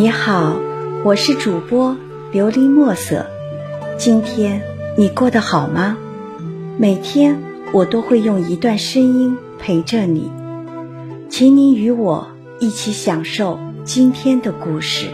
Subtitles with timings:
[0.00, 0.56] 你好，
[1.02, 1.96] 我是主播
[2.32, 3.26] 琉璃墨色。
[3.96, 4.62] 今天
[4.96, 5.98] 你过得好吗？
[6.78, 10.30] 每天我都会用一段声音陪着你，
[11.28, 12.28] 请你与我
[12.60, 15.08] 一起享受今天的故事。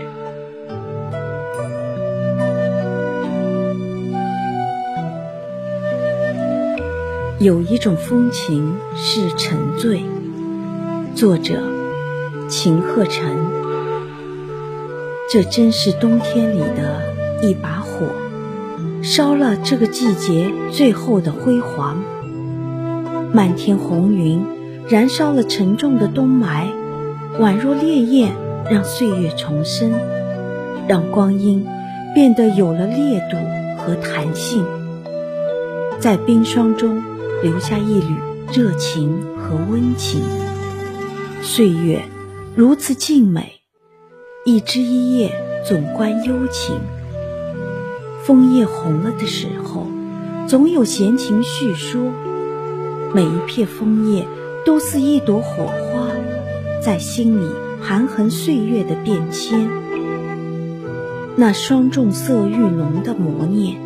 [7.39, 10.03] 有一种风情是沉醉。
[11.15, 11.63] 作者：
[12.51, 13.64] 秦鹤成。
[15.35, 17.03] 这真是冬天里的
[17.43, 18.07] 一把火，
[19.03, 22.01] 烧了这个季节最后的辉煌。
[23.33, 24.47] 漫天红云
[24.89, 26.69] 燃烧了沉重的冬霾，
[27.41, 28.37] 宛若烈焰，
[28.71, 29.91] 让岁月重生，
[30.87, 31.67] 让光阴
[32.15, 33.37] 变得有了烈度
[33.83, 34.65] 和弹性，
[35.99, 37.03] 在冰霜中
[37.43, 38.15] 留下一缕
[38.53, 40.23] 热情和温情。
[41.43, 42.05] 岁月
[42.55, 43.54] 如此静美。
[44.47, 45.33] 一枝一叶
[45.67, 46.79] 总关幽情，
[48.25, 49.87] 枫叶红了的时候，
[50.47, 52.13] 总有闲情叙说。
[53.15, 54.27] 每一片枫叶
[54.67, 56.11] 都似一朵火花，
[56.83, 57.49] 在心里
[57.83, 59.67] 盘桓岁月的变迁。
[61.37, 63.79] 那霜重色欲浓的磨练，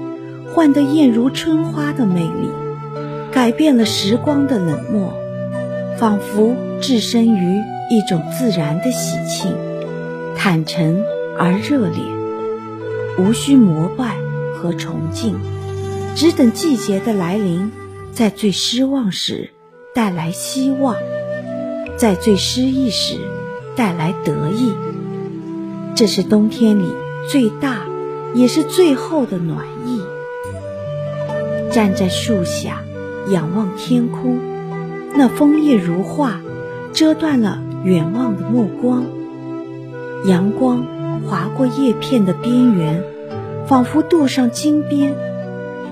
[0.53, 2.49] 换得艳如春花的魅力，
[3.31, 5.15] 改变了时光的冷漠，
[5.97, 7.61] 仿佛置身于
[7.93, 9.55] 一种自然的喜庆。
[10.41, 11.03] 坦诚
[11.37, 12.01] 而热烈，
[13.19, 14.17] 无需膜拜
[14.55, 15.37] 和崇敬，
[16.15, 17.73] 只等季节的来临，
[18.13, 19.51] 在最失望时
[19.93, 20.95] 带来希望，
[21.97, 23.19] 在最失意时
[23.75, 24.73] 带来得意。
[25.97, 26.85] 这是冬天里
[27.29, 27.81] 最大
[28.33, 30.01] 也是最后的暖意。
[31.73, 32.85] 站在树下，
[33.29, 34.39] 仰望天空，
[35.17, 36.41] 那枫叶如画，
[36.93, 39.05] 遮断了远望的目光。
[40.25, 40.85] 阳光
[41.27, 43.03] 划过叶片的边缘，
[43.67, 45.13] 仿佛镀上金边；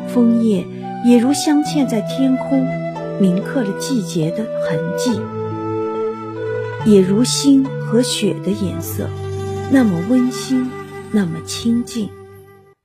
[0.08, 0.66] 枫叶
[1.04, 2.66] 也如镶嵌在天空，
[3.20, 5.20] 铭刻了季节的痕迹。
[6.84, 9.08] 也如星和雪的颜色，
[9.70, 10.70] 那么温馨，
[11.12, 12.10] 那么清静，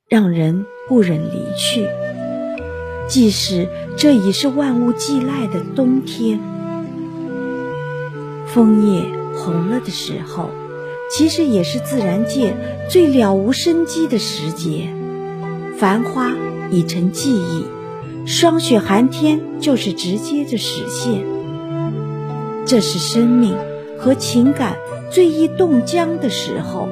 [0.08, 1.88] 让人不忍离去。
[3.08, 6.40] 即使这已是万物寄赖的冬天，
[8.46, 9.04] 枫叶
[9.34, 10.48] 红了的时候。
[11.14, 12.56] 其实也是自然界
[12.88, 14.88] 最了无生机的时节，
[15.76, 16.32] 繁花
[16.70, 17.66] 已成记忆，
[18.26, 21.22] 霜雪寒天就是直接的实现。
[22.64, 23.54] 这是生命
[23.98, 24.76] 和情感
[25.10, 26.88] 最易冻僵的时候，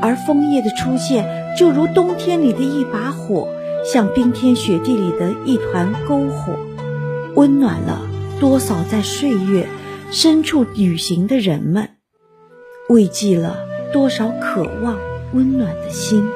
[0.00, 1.24] 而枫叶的出现
[1.56, 3.48] 就如冬天里的一把火，
[3.84, 6.54] 像冰天雪地里的一团篝火，
[7.36, 8.02] 温暖了
[8.40, 9.68] 多少在岁月
[10.10, 12.01] 深处旅行的人们。
[12.88, 13.56] 慰藉了
[13.92, 14.98] 多少渴望
[15.32, 16.28] 温暖的心？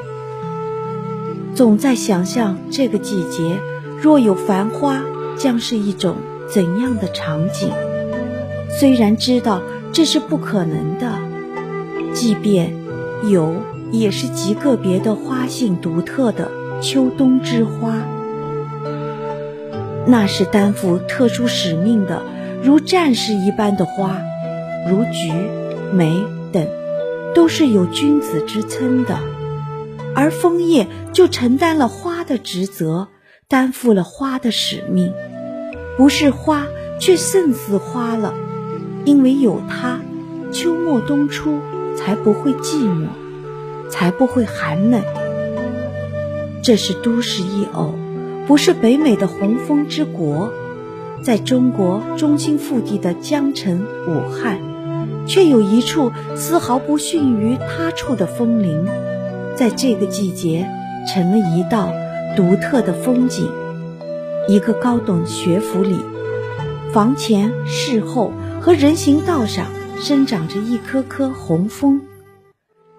[1.55, 3.59] 总在想象这个季节
[4.01, 5.03] 若有繁花，
[5.37, 6.17] 将是一种
[6.49, 7.71] 怎样的场景？
[8.71, 9.61] 虽然知道
[9.93, 11.11] 这是不可能的，
[12.15, 12.75] 即便
[13.25, 13.55] 有，
[13.91, 18.03] 也是极个别的花性独特的秋冬之花。
[20.07, 22.23] 那是担负特殊使命的，
[22.63, 24.23] 如战士一般的花，
[24.89, 25.33] 如菊、
[25.93, 26.23] 梅。
[26.57, 26.67] 等
[27.35, 29.19] 都是有君子之称的，
[30.15, 33.09] 而枫叶就承担了花的职责，
[33.47, 35.13] 担负了花的使命。
[35.99, 36.67] 不是花，
[36.99, 38.33] 却胜似花了，
[39.05, 40.01] 因为有它，
[40.51, 41.59] 秋末冬初
[41.95, 43.09] 才不会寂寞，
[43.91, 45.03] 才不会寒冷。
[46.63, 47.95] 这是都市一偶，
[48.47, 50.51] 不是北美的红枫之国，
[51.23, 54.76] 在中国中心腹地的江城武汉。
[55.27, 58.87] 却有一处丝毫不逊于他处的枫林，
[59.57, 60.69] 在这个季节
[61.09, 61.93] 成了一道
[62.37, 63.51] 独特的风景。
[64.49, 65.97] 一个高等学府里，
[66.93, 69.67] 房前、室后和人行道上
[70.01, 72.01] 生长着一棵棵红枫，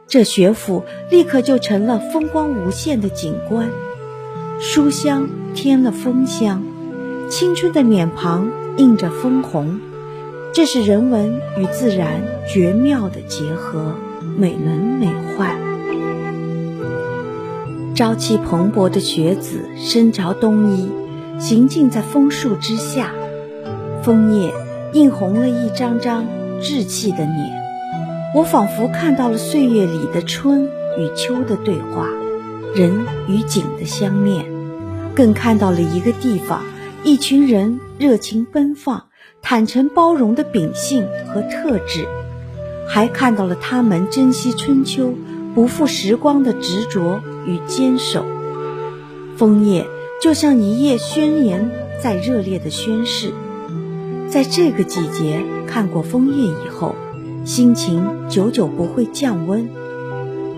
[0.07, 3.69] 这学府立刻就成了风光无限的景观。
[4.59, 6.63] 书香添了枫香，
[7.30, 9.80] 青春的脸庞映着枫红。
[10.53, 13.94] 这是人文与自然绝妙的结合，
[14.38, 15.07] 美轮美
[15.38, 15.55] 奂。
[17.94, 20.89] 朝气蓬勃的学子身着冬衣，
[21.39, 23.11] 行进在枫树之下，
[24.03, 24.51] 枫叶
[24.94, 26.25] 映红了一张张
[26.61, 27.57] 稚气的脸。
[28.35, 32.07] 我仿佛看到了岁月里的春与秋的对话，
[32.75, 34.45] 人与景的相恋，
[35.15, 36.63] 更看到了一个地方，
[37.03, 39.06] 一群人热情奔放。
[39.41, 42.05] 坦诚包容的秉性和特质，
[42.87, 45.13] 还看到了他们珍惜春秋、
[45.55, 48.25] 不负时光的执着与坚守。
[49.37, 49.85] 枫叶
[50.21, 53.31] 就像一叶宣言，在热烈的宣誓。
[54.29, 56.95] 在这个季节看过枫叶以后，
[57.45, 59.69] 心情久久不会降温。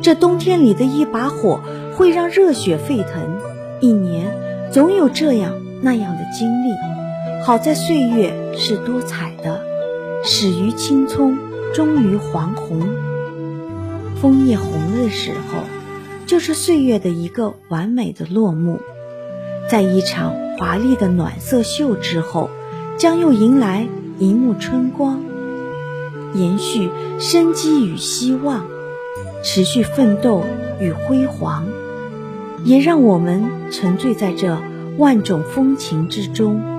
[0.02, 1.62] 这冬天里的一把火，
[1.96, 3.38] 会让热血沸腾。
[3.82, 4.34] 一年
[4.72, 6.99] 总有这样那样的经历。
[7.42, 9.64] 好在岁月是多彩的，
[10.24, 11.38] 始于青葱，
[11.74, 12.82] 终于黄红。
[14.22, 15.64] 枫叶红的时候，
[16.26, 18.80] 就是岁月的一个完美的落幕。
[19.70, 22.50] 在一场华丽的暖色秀之后，
[22.98, 23.88] 将又迎来
[24.20, 25.22] 一幕春光，
[26.34, 26.90] 延续
[27.20, 28.66] 生机与希望，
[29.44, 30.44] 持续奋斗
[30.82, 31.66] 与辉煌，
[32.66, 34.58] 也让我们沉醉在这
[34.98, 36.79] 万种风情之中。